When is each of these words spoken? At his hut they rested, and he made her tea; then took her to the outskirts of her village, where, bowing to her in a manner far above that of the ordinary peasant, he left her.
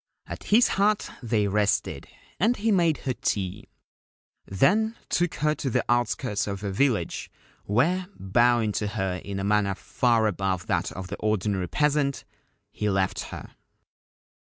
At 0.25 0.45
his 0.45 0.67
hut 0.69 1.11
they 1.21 1.45
rested, 1.47 2.07
and 2.39 2.57
he 2.57 2.71
made 2.71 2.97
her 3.05 3.13
tea; 3.13 3.69
then 4.47 4.95
took 5.09 5.35
her 5.35 5.53
to 5.53 5.69
the 5.69 5.85
outskirts 5.87 6.47
of 6.47 6.61
her 6.61 6.71
village, 6.71 7.29
where, 7.65 8.07
bowing 8.17 8.71
to 8.71 8.87
her 8.87 9.17
in 9.23 9.39
a 9.39 9.43
manner 9.43 9.75
far 9.75 10.25
above 10.25 10.65
that 10.65 10.91
of 10.93 11.09
the 11.09 11.17
ordinary 11.17 11.67
peasant, 11.67 12.25
he 12.71 12.89
left 12.89 13.25
her. 13.25 13.51